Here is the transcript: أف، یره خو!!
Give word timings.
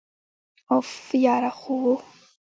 أف، 0.77 0.93
یره 1.23 1.51
خو!! 1.59 1.77